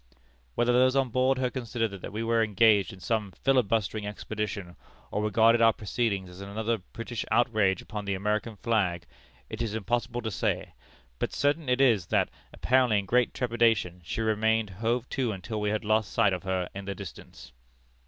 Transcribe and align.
Whether 0.55 0.73
those 0.73 0.95
on 0.95 1.09
board 1.09 1.37
her 1.37 1.51
considered 1.51 1.89
that 1.91 2.11
we 2.11 2.23
were 2.23 2.41
engaged 2.43 2.91
in 2.91 2.99
some 2.99 3.33
filibustering 3.33 4.07
expedition, 4.07 4.75
or 5.11 5.21
regarded 5.21 5.61
our 5.61 5.73
proceedings 5.73 6.27
as 6.27 6.41
another 6.41 6.79
British 6.79 7.23
outrage 7.29 7.83
upon 7.83 8.05
the 8.05 8.15
American 8.15 8.55
flag, 8.55 9.05
it 9.47 9.61
is 9.61 9.75
impossible 9.75 10.23
to 10.23 10.31
say; 10.31 10.73
but 11.19 11.31
certain 11.31 11.69
it 11.69 11.79
is 11.79 12.07
that, 12.07 12.29
apparently 12.51 12.97
in 12.97 13.05
great 13.05 13.31
trepidation, 13.31 14.01
she 14.03 14.21
remained 14.21 14.71
hove 14.71 15.07
to 15.09 15.31
until 15.31 15.61
we 15.61 15.69
had 15.69 15.85
lost 15.85 16.11
sight 16.11 16.33
of 16.33 16.41
her 16.41 16.67
in 16.73 16.85
the 16.85 16.95
distance. 16.95 17.51